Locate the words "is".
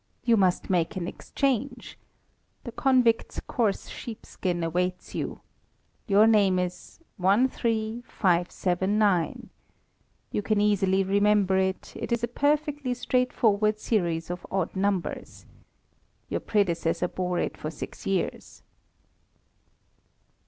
6.57-6.99, 12.11-12.23